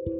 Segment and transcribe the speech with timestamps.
[0.00, 0.12] Hello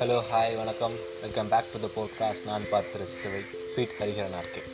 [0.00, 0.94] hi வணக்கம்.
[1.20, 3.40] Welcome back to the podcast நான் பார்த்து ரசித்தவை.
[3.72, 4.68] ஸ்வீட் ஹரிஹரனாக இருக்கேன்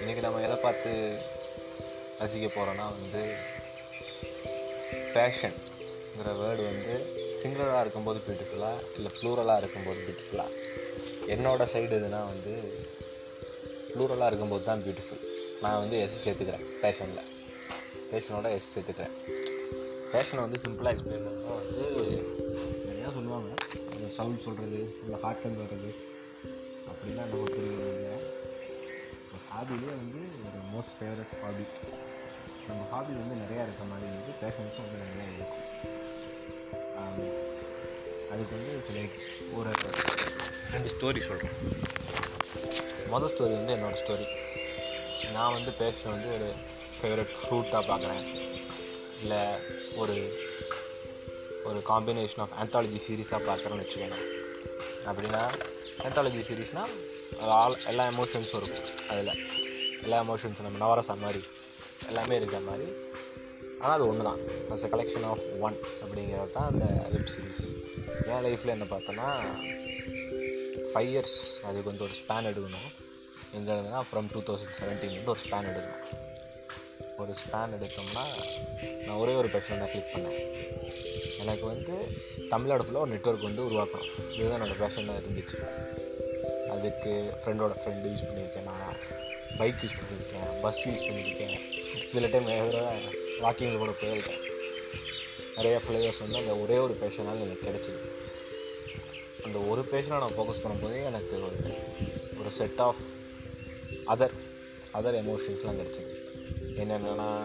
[0.00, 1.18] இன்றைக்கி நம்ம எதை பார்த்து
[2.20, 3.34] ரசிக்க போகிறோன்னா வந்து
[5.14, 7.06] பேஷன்ங்கிற வேர்டு வந்து
[7.42, 10.50] சிங்குலராக இருக்கும்போது பியூட்டிஃபுல்லாக இல்லை ப்ளூரலாக இருக்கும்போது பியூட்டிஃபுல்லாக
[11.26, 12.74] என்னோடய சைடு எதுனா வந்து
[13.94, 15.24] ப்ளூரலாக இருக்கும்போது தான் பியூட்டிஃபுல்
[15.62, 17.31] நான் வந்து எஸ் சேர்த்துக்கிறேன் பேஷனில்
[18.12, 19.14] பேஷனோட எஸ் சேர்த்துக்கிறேன்.
[20.12, 21.84] பேஷனை வந்து சிம்பிளாக எக்ஸ்பிளைன் பண்ணால் வந்து
[22.88, 23.50] நிறையா சொல்லுவாங்க.
[23.92, 25.90] அந்த சவுண்ட் சொல்கிறது இல்லை ஹார்ட்டன் வர்றது
[26.90, 28.16] அப்படிலாம் நம்ம புரியுது
[29.52, 31.64] ஹாபிலே வந்து ஒரு மோஸ்ட் ஃபேவரட் ஹாபி
[32.68, 34.38] நம்ம ஹாபி வந்து நிறையா இருக்க மாதிரி இருக்குது.
[34.42, 35.70] பேஷன்ஸும் வந்து நிறையா இருக்கும்
[38.32, 38.98] அதுக்கு வந்து சில
[39.58, 39.70] ஒரு
[40.72, 41.56] ரெண்டு ஸ்டோரி சொல்கிறேன்
[43.12, 44.26] மொதல் ஸ்டோரி வந்து என்னோடய ஸ்டோரி
[45.32, 46.48] நான் வந்து பேஷன் வந்து ஒரு
[47.02, 48.24] ஃபேவரட் ஃப்ரூட்டாக பார்க்குறேன்.
[49.22, 49.42] இல்லை
[50.02, 50.16] ஒரு
[51.68, 54.18] ஒரு காம்பினேஷன் ஆஃப் ஆந்தாலஜி சீரீஸாக பார்க்குறேன்னு வச்சுக்கோங்க.
[55.10, 55.42] அப்படின்னா
[56.06, 56.92] ஆந்தாலஜி சீரீஸ்னால்
[57.58, 59.32] ஆல் எல்லா எமோஷன்ஸும் இருக்கும் அதில்.
[60.04, 61.42] எல்லா எமோஷன்ஸும் நம்ம நவரசா மாதிரி
[62.08, 62.86] எல்லாமே இருக்கிற மாதிரி.
[63.80, 64.40] ஆனால் அது ஒன்று தான்
[64.74, 67.64] as a collection of one அப்படிங்கிறது தான் அந்த வெப் சீரிஸ்
[68.32, 69.28] என் லைஃப்பில் என்ன பார்த்தோன்னா
[70.92, 71.36] ஃபைவ் இயர்ஸ்
[71.68, 72.90] அதுக்கு வந்து ஒரு ஸ்பேன் எடுக்கணும்.
[73.56, 76.21] எங்கே இருந்ததுன்னா ஃப்ரம் டூ தௌசண்ட் செவன்டீன்லேருந்து ஒரு ஸ்பேன் எடுக்கணும்.
[77.22, 78.24] ஒரு ஸ்பேன் எடுத்தோம்னா
[79.06, 80.40] நான் ஒரே ஒரு பேஷன் தான் கிளிக் பண்ணேன்.
[81.38, 81.94] எனக்கு வந்து
[82.48, 84.10] தமிழ்நாடு ஃபுல்லாக ஒரு நெட்வொர்க் வந்து உருவாக்கணும்.
[84.36, 85.58] இதுதான் என்னோடய பேஷனாக இருந்துச்சு.
[86.68, 88.62] அதுக்கு ஃப்ரெண்டோட ஃப்ரெண்டு யூஸ் பண்ணியிருக்கேன்.
[88.62, 88.96] நான்
[89.58, 91.56] பைக் யூஸ் பண்ணியிருக்கேன் பஸ் யூஸ் பண்ணியிருக்கேன்.
[92.04, 92.84] சில டைம் வேறு
[93.42, 94.40] வாக்கிங்கில் கூட போயிருக்கேன்.
[95.56, 98.00] நிறைய ஃப்ளேவர்ஸ் வந்து அந்த ஒரே ஒரு பேஷனால் எனக்கு கிடச்சிது.
[99.44, 101.58] அந்த ஒரு பேஷனை நான் ஃபோக்கஸ் பண்ணும்போதே எனக்கு ஒரு
[102.40, 103.02] ஒரு செட் ஆஃப்
[104.06, 104.36] அதர்
[104.94, 106.11] அதர் எமோஷன்ஸ்லாம் கிடச்சிது.
[106.82, 107.42] என்னென்னா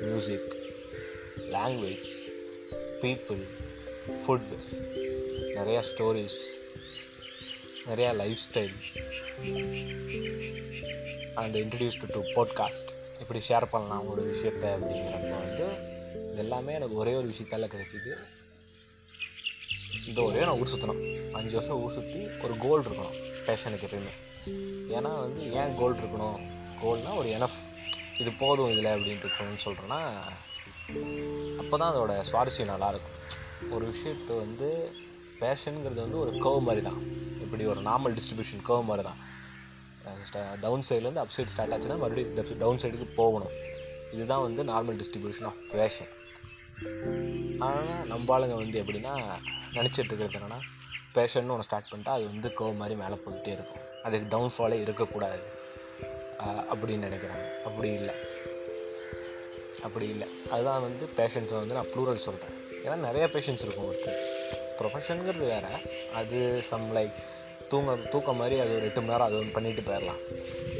[0.00, 0.56] மியூசிக்
[1.38, 2.06] லாங்குவேஜ்
[3.02, 3.42] பீப்புள்
[4.08, 4.56] ஃபுட்
[5.54, 6.38] நிறையா ஸ்டோரிஸ்
[7.86, 8.74] நிறையா life style
[11.34, 12.88] and introduced to podcast
[13.20, 15.66] இப்படி ஷேர் பண்ணலாம் ஒரு விஷயத்த அப்படிங்கிறப்ப வந்து
[16.14, 18.14] இது எல்லாமே எனக்கு ஒரே ஒரு விஷயத்தால் கிடச்சிது.
[20.08, 23.14] இந்த ஒரே நான் ஊர் சுற்றணும் அஞ்சு வருஷம் ஊர் சுற்றி ஒரு கோல் இருக்கணும்
[23.46, 24.14] பேஷனுக்கு எப்பயுமே.
[24.94, 26.40] ஏன்னா வந்து ஏன் கோல் இருக்கணும்?
[26.82, 27.58] கோல்னால் ஒரு எனஃப்
[28.22, 30.00] இது போதும் இதில் அப்படின்ட்டு இருக்கணும்னு சொல்கிறேன்னா
[31.60, 33.16] அப்போ தான் அதோட சுவாரஸ்யம் நல்லாயிருக்கும்.
[33.74, 34.68] ஒரு விஷயத்தை வந்து
[35.40, 37.00] பேஷனுங்கிறது வந்து ஒரு கர்வ் மாதிரி தான்
[37.44, 39.20] இப்படி ஒரு நார்மல் டிஸ்ட்ரிபியூஷன் கர்வ் மாதிரி தான்
[40.64, 43.54] டவுன் சைட்லேருந்து அப் சைடு ஸ்டார்ட் ஆச்சுன்னா மறுபடியும் டவுன் சைடுக்கு போகணும்.
[44.14, 46.10] இதுதான் வந்து நார்மல் டிஸ்ட்ரிபியூஷன் ஆஃப் பேஷன்
[47.66, 49.14] ஆனால் நம்ம ஆளுங்க வந்து எப்படின்னா
[49.76, 50.60] நினச்சிட்டு இருக்கிறது என்னென்னா
[51.16, 53.82] பேஷன் ஒன்று ஸ்டார்ட் பண்ணிட்டா அது வந்து கர்வ் மாதிரி மேலே போயிட்டே இருக்கும்.
[54.06, 55.40] அதுக்கு டவுன்ஃபாலே இருக்கக்கூடாது.
[56.46, 57.62] அப்படின்னு நினைக்கிறாங்க.
[57.64, 58.14] அப்படி இல்லை.
[59.82, 60.28] அப்படி இல்லை.
[60.50, 64.26] அதுதான் வந்து பேஷன்ஸை வந்து நான் ப்ளூரல் சொல்கிறேன் ஏன்னா நிறைய பேஷன்ஸ் இருக்கும் ஒருத்தர்.
[64.78, 65.66] ப்ரொஃபஷனுங்கிறது வேறு.
[66.14, 67.12] அது சம் லைக்
[67.68, 70.20] தூங்க தூக்கம் மாதிரி அது ஒரு எட்டு மணி நேரம் அது ஒன்று பண்ணிட்டு போயிடலாம்.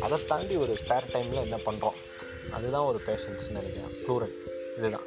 [0.01, 1.97] அதை தாண்டி ஒரு ஸ்பேர் டைமில் என்ன பண்ணுறோம்
[2.51, 4.05] அதுதான் ஒரு பேஷன்ஸ்னு நினைக்கிறேன்.
[4.09, 4.35] ப்ளூரல்
[4.79, 5.07] இதுதான்.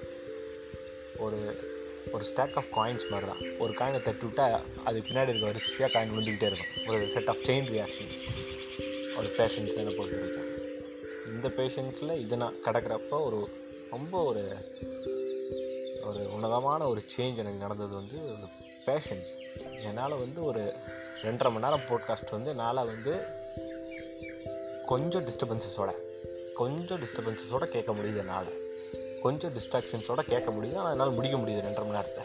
[1.18, 1.70] ஒரு
[2.12, 6.10] ஒரு ஸ்டாக் ஆஃப் காயின்ஸ் மாதிரி தான் ஒரு காயினை தட்டி விட்டால் அதுக்கு பின்னாடி இருக்க வரிசையாக காயின்
[6.10, 6.88] விழுந்துக்கிட்டே இருக்கும்.
[6.88, 8.20] ஒரு செட் ஆஃப் செயின் ரியாக்ஷன்ஸ்
[9.22, 10.52] ஒரு பேஷன்ஸ் என்ன பொறுத்து
[11.28, 13.50] இந்த பேஷன்ஸில் இது நான் கிடக்கிறப்ப ஒரு
[13.92, 14.70] ரொம்ப ஒரு
[16.04, 18.36] ஒரு உன்னதமான ஒரு சேஞ்ச் எனக்கு நடந்தது வந்து ஒரு
[18.86, 19.30] பேஷன்ஸ்
[19.84, 20.74] என்னால் வந்து ஒரு
[21.24, 23.20] ரெண்டரை மணி நேரம் போட்காஸ்ட் வந்து என்னால் வந்து
[24.86, 25.94] கொஞ்சம் டிஸ்டர்பன்சஸோட
[26.54, 28.54] கொஞ்சம் டிஸ்டர்பன்சஸோட கேட்க முடியுது என்னால்.
[29.22, 30.76] கொஞ்சம் டிஸ்ட்ராக்ஷன்ஸோட கேட்க முடியுது.
[30.76, 32.24] ஆனால் என்னால் முடிக்க முடியுது ரெண்டரை மணி நேரத்தை.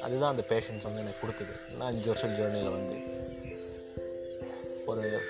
[0.00, 3.18] அதுதான் அந்த பேஷன்ஸ் வந்து எனக்கு கொடுத்தது நான் அஞ்சு வருஷம் ஜேர்னியில் வந்து
[4.86, 5.20] ஒரு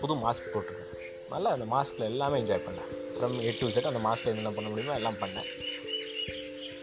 [0.00, 0.92] புது மாஸ்க் போட்டிருக்கேன்.
[1.32, 2.90] நல்லா அந்த மாஸ்கில் எல்லாமே என்ஜாய் பண்ணேன்.
[3.16, 5.48] ஃப்ரம் எட் டு செட் அந்த மாஸ்கில் என்னென்ன பண்ண முடியுமோ எல்லாம் பண்ணேன்.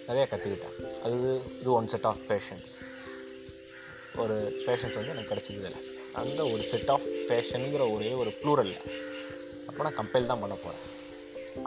[0.08, 1.18] நிறையா கற்றுக்கிட்டேன் அது
[1.62, 2.72] இது ஒன் செட் ஆஃப் பேஷன்ஸ்
[4.22, 4.36] ஒரு
[4.68, 5.82] பேஷன்ஸ் வந்து எனக்கு கிடச்சிது இல்லை
[6.22, 8.86] அந்த ஒரு செட் ஆஃப் பேஷனுங்கிற ஒரே ஒரு ப்ளூரலில்
[9.68, 10.88] அப்போ நான் கம்பேர் தான் பண்ண போகிறேன்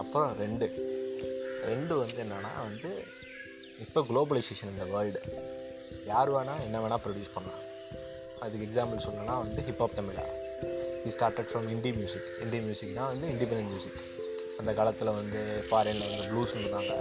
[0.02, 0.66] அப்புறம் ரெண்டு.
[1.70, 2.90] ரெண்டு வந்து என்னென்னா வந்து
[3.84, 5.20] இப்போ குளோபலைசேஷன் இந்த வேர்ல்டு
[6.12, 7.62] யார் வேணால் என்ன வேணால் ப்ரொடியூஸ் பண்ணலாம்.
[8.44, 10.24] அதுக்கு எக்ஸாம்பிள் சொல்லணும்னா வந்து hip hop Tamizha
[11.04, 13.98] he started from indie music indie மியூசிக்னால் வந்து இண்டிபெண்ட் மியூசிக்
[14.60, 16.92] அந்த காலத்தில் வந்து ஃபாரினில் வந்து ப்ளூஸ் இருந்தாங்க.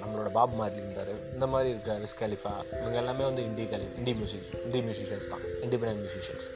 [0.00, 1.12] நம்மளோட பாப் மாதிரி இருந்தார்.
[1.34, 5.44] இந்த மாதிரி இருக்க ரிஸ் கலிஃபா இவங்க எல்லாமே வந்து இண்டி கலி இண்டி மியூசிக் இண்டி மியூசிஷியன்ஸ் தான்.
[5.64, 6.46] Independent musicians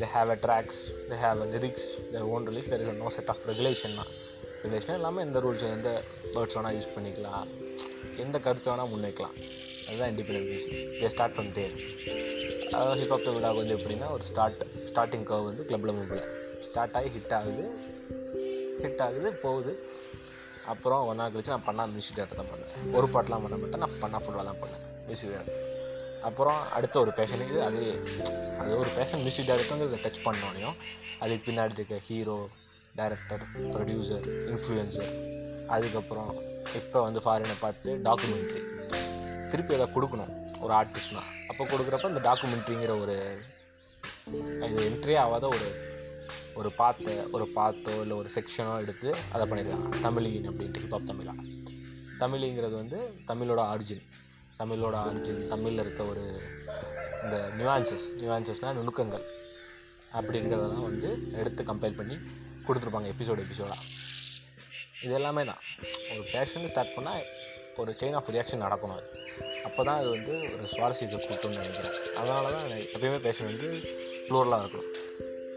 [0.00, 0.80] they have a tracks
[1.10, 4.12] they have a lyrics they own release there is no set of regulation தான்.
[4.62, 5.92] ரெகுலேஷன் இல்லாமல் எந்த ரூல்ஸ் எந்த
[6.36, 7.46] வேர்ட்ஸ் வேணால் யூஸ் பண்ணிக்கலாம்.
[8.24, 9.36] எந்த கருத்து வேணால் முன்வைக்கலாம்.
[9.88, 11.74] அதுதான் independent music start from there
[12.70, 16.24] அதாவது ஹிப்ஹாப் விழாவுக்கு வந்து எப்படின்னா ஒரு ஸ்டார்ட் ஸ்டார்டிங் கர்வ் வந்து கிளப்பில் மூப்பில்
[16.60, 17.64] ஸ்டார்ட் ஆகி ஹிட் ஆகுது.
[18.82, 19.72] ஹிட் ஆகுது போகுது.
[20.66, 24.18] அப்புறம் ஒன் கழிச்சு நான் பண்ணா மியூசிக் டேரக்டர் தான் பண்ணேன் ஒரு பாட்டெலாம் பண்ண மாட்டேன் நான் பண்ணா
[24.18, 25.58] ஃபுல்லாக தான் பண்ணேன் மியூசிக் டேரக்டர்
[26.22, 27.80] அப்புறம் அடுத்த ஒரு பேஷனுக்கு அது
[28.58, 30.76] அது ஒரு பேஷன் மியூசிக் டேரக்டருங்கிறத டச் பண்ணோனையும்
[31.18, 32.36] அதுக்கு பின்னாடி இருக்க ஹீரோ
[32.96, 33.42] டேரக்டர்
[33.74, 35.10] ப்ரொடியூசர் இன்ஃப்ளூயன்சர்
[35.68, 36.30] அதுக்கப்புறம்
[36.74, 38.62] இப்போ வந்து ஃபாரினை பார்த்து டாக்குமெண்ட்ரி
[39.52, 40.32] திருப்பி அதை கொடுக்கணும்
[40.64, 43.16] ஒரு ஆர்டிஸ்ட்னா அப்போ கொடுக்குறப்ப இந்த டாக்குமெண்ட்ரிங்கிற ஒரு
[44.68, 45.68] இது என்ட்ரி ஆகாத ஒரு
[46.60, 49.84] ஒரு பாத்தை ஒரு பாத்தோ இல்லை ஒரு செக்ஷனோ எடுத்து அதை பண்ணிடலாம்.
[50.06, 51.34] தமிழின் அப்படின்ட்டு ஹிப்ஹாப் தமிழா.
[52.22, 52.98] தமிழிங்கிறது வந்து
[53.30, 54.02] தமிழோட ஆரிஜின்
[54.58, 56.24] தமிழோட ஆரிஜின் தமிழில் இருக்க ஒரு
[57.22, 59.24] இந்த நியூவான்சஸ் நியூவான்சஸ்னால் நுணுக்கங்கள்.
[60.18, 61.10] அப்படிங்கிறதெல்லாம் வந்து
[61.40, 62.16] எடுத்து கம்பைல் பண்ணி
[62.66, 63.88] கொடுத்துருப்பாங்க எபிசோடு எபிசோடாக
[65.04, 65.62] இது எல்லாமே தான்.
[66.12, 67.24] ஒரு பேஷன் ஸ்டார்ட் பண்ணால்
[67.76, 68.96] ஒரு செயின் ஆஃப் ரியாக்ஷன் நடக்கணும்.
[68.96, 69.20] அது
[69.64, 72.14] அப்போ தான் அது வந்து ஒரு சுவாரஸ்யத்தை கொடுத்துன்னு நினைக்கிறேன்.
[72.16, 73.80] அதனால தான் எப்பயுமே பேஷன் வந்து
[74.28, 74.90] ப்ளூரலாக இருக்கணும்.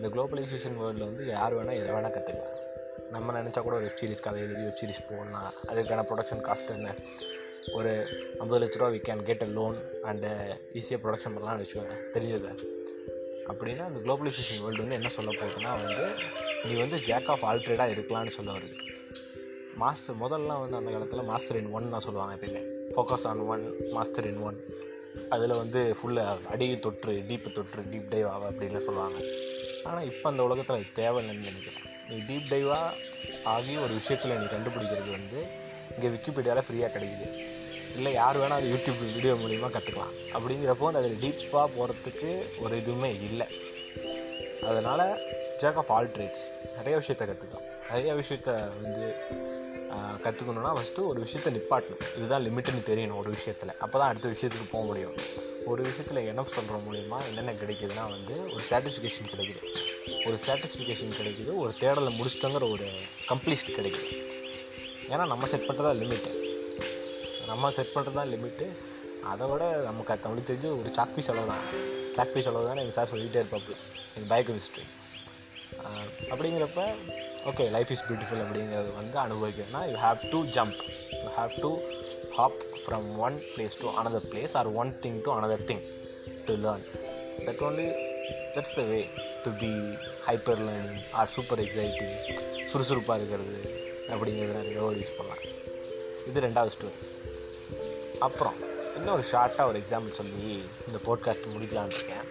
[0.02, 2.64] இந்த குளோபலைசேஷன் வேர்ல்டில் வந்து யார் வேணால் எதை வேணால் கற்றுக்கலாம்
[3.12, 5.54] நம்ம நினச்சா கூட வெப் சீரிஸ் கதை எழுதி வெப் சீரிஸ் போடலாம்.
[5.68, 6.96] அதுக்கான ப்ரொடக்ஷன் காஸ்ட் என்ன?
[7.74, 8.08] ஒரு
[8.40, 11.98] ஐம்பது லட்ச ரூபா we can get a loan and ஈஸியாக ப்ரொடக்ஷன் பண்ணலாம்னு வச்சுக்கோங்க.
[12.14, 12.58] தெரிஞ்சது?
[13.48, 16.14] அப்படின்னா அந்த குளோபலைசேஷன் வேர்ல்டு வந்து என்ன சொல்ல போகுதுன்னா வந்து
[16.64, 18.95] நீ வந்து ஜேக் ஆஃப் ஆல்ட்ரேடாக இருக்கலாம்னு சொல்ல வருது.
[19.82, 22.62] மாஸ்டர் முதல்லாம் வந்து அந்த காலத்தில் மாஸ்டர் இன் ஒன் தான் சொல்லுவாங்க எப்பயுமே.
[22.96, 23.64] Focus on one
[23.96, 24.58] master in one
[25.34, 29.18] அதில் வந்து ஃபுல்லாக அடி தொற்று டீப்பு தொற்று டீப் டைவ் ஆக அப்படின்னு சொல்லுவாங்க.
[29.88, 31.84] ஆனால் இப்போ அந்த உலகத்தில் அது தேவையில்லைன்னு நினைக்கிறேன்.
[32.10, 32.94] நீ டீப் டைவாக
[33.54, 35.40] ஆகி ஒரு விஷயத்தில் நீ கண்டுபிடிக்கிறது வந்து
[35.96, 37.28] இங்கே விக்கிபீடியாவில் ஃப்ரீயாக கிடைக்குது.
[37.98, 42.32] இல்லை யார் வேணால் அது யூடியூப் வீடியோ மூலிமா கற்றுக்கலாம் அப்படிங்கிறப்போ அதில் டீப்பாக போகிறதுக்கு
[42.64, 43.48] ஒரு இதுவுமே இல்லை.
[44.70, 45.06] அதனால்
[45.62, 46.44] ஜேக் ஆஃப் ஆல் ட்ரேட்ஸ்
[46.78, 48.52] நிறைய விஷயத்த கற்றுக்கலாம் நிறைய விஷயத்த
[48.82, 49.06] வந்து
[50.24, 52.04] கற்றுக்கணுன்னா ஃபஸ்ட்டு ஒரு விஷயத்த நிப்பாட்டணும்.
[52.18, 53.74] இதுதான் லிமிட்டுன்னு தெரியணும் ஒரு விஷயத்தில்.
[53.84, 55.16] அப்போ தான் அடுத்த விஷயத்துக்கு போக முடியும்.
[55.72, 59.62] ஒரு விஷயத்தில் என்ன சொல்கிற மூலிமா என்னென்ன கிடைக்குதுன்னா வந்து ஒரு சாட்டிஸ்ஃபிகேஷன் கிடைக்குது.
[60.28, 62.88] ஒரு சாட்டிஸ்ஃபிகேஷன் கிடைக்குது ஒரு தேடலை முடிச்சிட்டோங்கிற ஒரு
[63.32, 64.10] கம்ப்ளீஷன் கிடைக்குது.
[65.14, 66.32] ஏன்னா நம்ம செட் பண்ணுறதா லிமிட்டு
[67.50, 68.68] நம்ம செட் பண்ணுறது தான் லிமிட்டு
[69.32, 71.64] அதை விட நமக்கு தமிழ் தெரிஞ்சு ஒரு சாக்பி செலவு தான்
[72.18, 73.74] சாக்பி செலவு தான் எங்கள் சார் சொல்லிகிட்டே இருப்பாப்பு
[74.16, 74.86] எங்கள் பயோகெமிஸ்ட்ரி
[76.32, 76.84] அப்படிங்கிறப்ப
[77.50, 80.80] ஓகே லைஃப் இஸ் பியூட்டிஃபுல் அப்படிங்கிறது வந்து அனுபவிக்கணும்னா you have to jump
[81.24, 81.70] you have to
[82.38, 85.84] hop from one place to another place or one thing to another thing
[86.48, 86.86] to learn
[87.48, 87.88] that only
[88.56, 89.00] that's the way
[89.46, 89.72] to be
[90.30, 92.16] hyper learning or super exciting
[92.72, 93.58] சுறுசுறுப்பாக இருக்கிறது
[94.14, 95.44] அப்படிங்கிறது நிறைய word use பண்ணலாம்.
[96.30, 96.98] இது ரெண்டாவது story
[98.20, 98.58] அப்புறம்
[98.98, 100.52] இன்னும் ஒரு ஷார்ட்டாக ஒரு எக்ஸாம்பிள் சொல்லி
[100.88, 102.26] இந்த போட்காஸ்ட் முடிக்கலான்னு இருக்கேன்.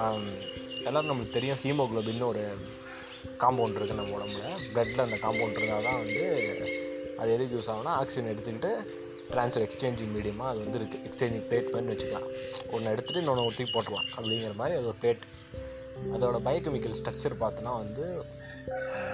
[0.00, 0.24] Um,
[0.86, 2.42] எல்லோரும் நம்மளுக்கு தெரியும் ஹீமோக்ளோபின்னு ஒரு
[3.42, 4.44] காம்பவுண்ட் இருக்குது நம்ம உடம்புல.
[4.72, 6.24] ப்ளட்டில் அந்த காம்பவுண்ட் இருந்தால் தான் வந்து
[7.20, 8.72] அது எதுக்கு யூஸ் ஆகும்னா ஆக்சிஜன் எடுத்துக்கிட்டு
[9.32, 12.28] ட்ரான்ஸ்ஃபர் எக்ஸ்சேஞ்சிங் மீடியமாக அது வந்து இருக்குது எக்ஸ்சேஞ்சிங் பிளேட் பண்ணி வச்சுக்கலாம்.
[12.74, 15.24] ஒன்று எடுத்துகிட்டு இன்னொன்று ஊற்றி போட்டுருலாம் அப்படிங்கிற மாதிரி அது ஒரு பிளேட்
[16.14, 18.04] அதோட பயோகெமிக்கல் ஸ்ட்ரக்சர் பார்த்தோன்னா வந்து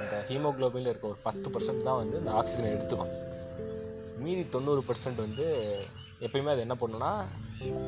[0.01, 3.13] அந்த ஹீமோக்ளோபினில் இருக்க ஒரு பத்து பர்சன்ட் தான் வந்து இந்த ஆக்சிஜனை எடுத்துக்கும்.
[4.25, 5.47] மீதி தொண்ணூறு பர்சன்ட் வந்து
[6.21, 7.11] எப்பயுமே அது என்ன பண்ணுன்னா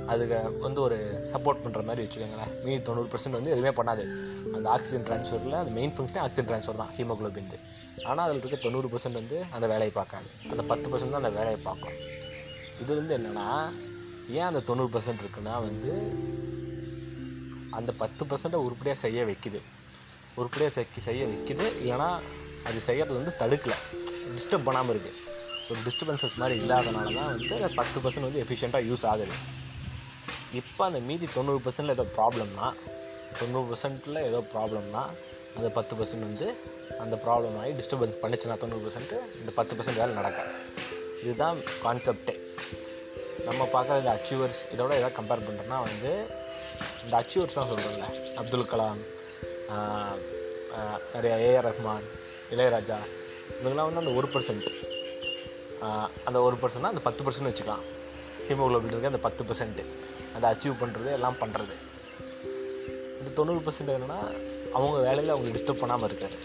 [0.07, 0.97] அதுக்கு வந்து ஒரு
[1.33, 2.53] சப்போர்ட் பண்ணுற மாதிரி வச்சுக்கோங்களேன்.
[2.65, 4.05] மீதி தொண்ணூறு பர்சன்ட் வந்து எதுவுமே பண்ணாது.
[4.57, 7.51] அந்த ஆக்சிஜன் ட்ரான்ஸ்ஃபரில் அந்த மெயின் ஃபங்க்ஷனே ஆக்சிஜன் ட்ரான்ஸ்ஃபர் தான் ஹீமோக்ளோபின்
[8.05, 10.29] ஆனால் அதில் இருக்க தொண்ணூறு பர்சன்ட் வந்து அந்த வேலையை பார்க்காது.
[10.51, 11.97] அந்த பத்து பர்சன்ட் தான் அந்த வேலையை பார்க்கும்.
[12.83, 13.47] இது வந்து என்னென்னா
[14.29, 15.93] ஏன் அந்த தொண்ணூறு பர்சன்ட் இருக்குன்னா வந்து
[17.71, 19.61] அந்த பத்து பர்சண்ட்டை உருப்படியாக செய்ய வைக்குது.
[20.35, 20.73] உருப்படியாக
[21.09, 21.67] செய்ய வைக்குது.
[21.83, 22.21] இல்லைனா
[22.65, 23.79] அது செய்கிறது வந்து தடுக்கலை.
[24.37, 25.25] டிஸ்டர்ப் பண்ணாமல் இருக்குது
[25.71, 29.37] ஒரு டிஸ்டர்பன்சஸ் மாதிரி இல்லாதனால தான் வந்து அந்த பத்து பர்சன்ட் வந்து எஃபிஷியண்ட்டாக யூஸ் ஆகுது.
[30.53, 32.67] இப்போ அந்த மீதி தொண்ணூறு பர்சன்டில் ஏதோ ப்ராப்ளம்னா
[33.41, 35.03] தொண்ணூறு பர்சன்ட்டில் ஏதோ ப்ராப்ளம்னா
[35.57, 36.49] அந்த பத்து பர்சன்ட் வந்து
[37.01, 40.53] அந்த ப்ராப்ளம் ஆகி டிஸ்டர்பன்ஸ் பண்ணிச்சுன்னா தொண்ணூறு பர்சன்ட்டு இந்த பத்து பர்சன்ட் வேலை நடக்காது
[41.23, 42.35] இதுதான் கான்செப்டே
[43.47, 46.13] நம்ம பார்க்குறது அச்சீவர்ஸ் இதோட எதாவது கம்பேர் பண்ணுறோன்னா வந்து
[47.05, 49.01] இந்த அச்சீவர்ஸ்லாம் சொல்கிறோம்ல அப்துல் கலாம்
[51.15, 52.07] நிறைய ஏஆர் ரஹ்மான்
[52.51, 52.99] இளையராஜா
[53.59, 54.67] இவங்கெல்லாம் வந்து அந்த ஒரு பர்சன்ட்
[56.29, 57.85] அந்த ஒரு பர்சன்ட் அந்த பத்து பர்சன்ட் வச்சுக்கலாம்.
[58.49, 59.85] ஹீமோக்ளோபின் இருக்க அந்த பத்து பர்சன்ட்டு
[60.37, 61.77] அதை அச்சீவ் பண்ணுறது எல்லாம் பண்ணுறது
[63.19, 64.21] இந்த தொண்ணூறு பர்சன்ட் என்னென்னா
[64.77, 66.37] அவங்க வேலையில் அவங்க டிஸ்டர்ப் பண்ணாமல் இருக்காரு.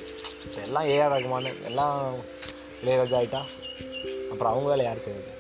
[0.46, 1.98] இப்போ எல்லாம் ஏஆர் ரகுமான் எல்லாம்
[2.84, 3.42] இளையராஜா ஆகிட்டா
[4.32, 5.32] அப்புறம் அவங்க வேலை யார் செய்யுது?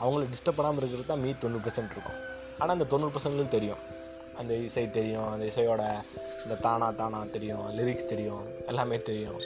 [0.00, 2.18] அவங்கள டிஸ்டர்ப் பண்ணாமல் இருக்கிறது தான் மீதி தொண்ணூறு பர்சன்ட் இருக்கும்.
[2.58, 3.82] ஆனால் அந்த தொண்ணூறு பர்சன்ட்லையும் தெரியும்.
[4.40, 5.82] அந்த இசை தெரியும் அந்த இசையோட
[6.44, 9.40] இந்த தானா தானா தெரியும் லிரிக்ஸ் தெரியும் எல்லாமே தெரியும்.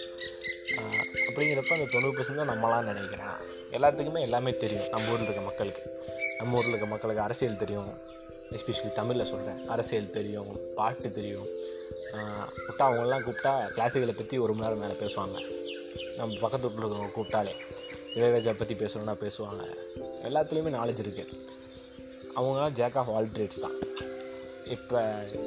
[1.29, 3.39] அப்படிங்கிறப்ப அந்த தொண்ணூறு பர்சன்ட் தான் நம்மளாம் நினைக்கிறேன்.
[3.77, 4.89] எல்லாத்துக்குமே எல்லாமே தெரியும்.
[4.91, 5.83] நம்ம ஊரில் இருக்க மக்களுக்கு.
[6.39, 7.91] நம்ம ஊரில் இருக்க மக்களுக்கு அரசியல் தெரியும்.
[8.57, 11.49] எஸ்பெஷலி தமிழில் சொல்கிறேன் அரசியல் தெரியும் பாட்டு தெரியும்.
[12.63, 15.37] கூப்பிட்டா அவங்களாம் கூப்பிட்டா கிளாசிக்கலை பற்றி ஒரு மணி நேரம் மேலே பேசுவாங்க.
[16.17, 17.53] நம்ம பக்கத்து வீட்டில் இருக்கவங்க கூப்பிட்டாலே
[18.15, 19.63] இளையராஜா பற்றி பேசணுன்னா பேசுவாங்க.
[20.29, 21.37] எல்லாத்துலேயுமே நாலேஜ் இருக்குது
[22.39, 23.77] அவங்களாம் ஜேக் ஆஃப் ஆல் ட்ரேட்ஸ் தான்.
[24.77, 24.99] இப்போ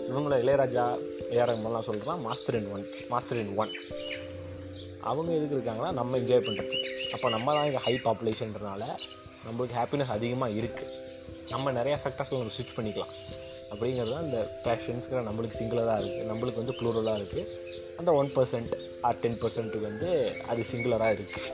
[0.09, 0.85] இவங்கள இளையராஜா
[1.35, 3.73] ஏஆர் ரஹ்மான்லாம் சொல்கிறோம் master in one master in one
[5.09, 8.83] அவங்க எதுக்கு இருக்காங்கன்னா நம்ம என்ஜாய் பண்ணுறதுக்கு அப்போ நம்ம தான் இங்கே ஹை பாப்புலேஷன்றனால
[9.45, 10.91] நம்மளுக்கு ஹாப்பினஸ் அதிகமாக இருக்குது
[11.53, 13.13] நம்ம நிறைய ஃபேக்டர்ஸில் நம்ம ஸ்விட்ச் பண்ணிக்கலாம்.
[13.71, 17.43] அப்படிங்கிறது தான் இந்த பேஷன்ஸ்கிற நம்மளுக்கு சிங்குலராக இருக்குது நம்மளுக்கு வந்து ப்ளூரலாக இருக்குது
[17.99, 18.73] அந்த ஒன் பர்சன்ட்
[19.07, 20.09] ஆர் டென் பர்சன்ட்டுக்கு வந்து
[20.51, 21.49] அது சிங்குலராக இருக்குது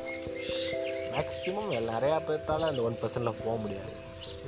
[1.14, 3.92] மேக்ஸிமம் நிறையா பேர்த்தால் அந்த ஒன் பர்சன்டில் போக முடியாது.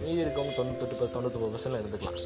[0.01, 2.19] மீதி இருக்கவங்க தொண்ணூத்தெட்டு தொண்ணூத்தொம்பது பர்சன்டில் இருந்துக்கலாம்.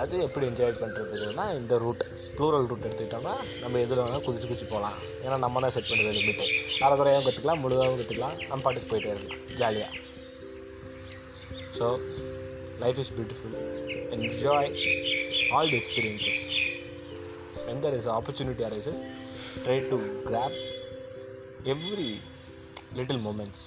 [0.00, 2.04] அது எப்படி என்ஜாய் பண்ணுறதுக்குன்னா இந்த ரூட்
[2.40, 3.32] ப்ளூரல் ரூட் எடுத்துக்கிட்டோம்னா
[3.62, 6.44] நம்ம எதில் வேணால் குதிச்சு குதிச்சு போகலாம் ஏன்னா நம்ம தான் செட் பண்ணுறது லிமிட்டு
[6.86, 9.96] அரைக்குறையாகவும் கற்றுக்கலாம் முழுதாகவும் கற்றுக்கலாம் நம்ம பாட்டுக்கு போயிட்டே இருக்கலாம் ஜாலியாக
[11.78, 11.88] so
[12.84, 13.56] life is beautiful
[14.16, 14.72] enjoy
[15.56, 16.50] all the experiences
[17.64, 18.96] when there is opportunity arises
[19.64, 20.52] try to grab
[21.66, 22.08] every
[22.92, 23.60] little moments.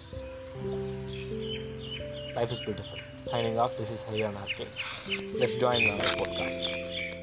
[2.36, 3.00] Life is beautiful.
[3.28, 4.74] Signing off this is Hariana Arcade.
[5.40, 7.23] Let's join our podcast.